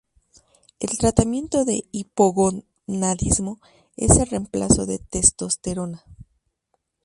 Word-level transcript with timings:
El 0.79 0.97
tratamiento 0.97 1.63
de 1.63 1.83
hipogonadismo 1.91 3.59
es 3.95 4.17
el 4.17 4.25
reemplazo 4.25 4.87
de 4.87 4.97
testosterona. 4.97 6.03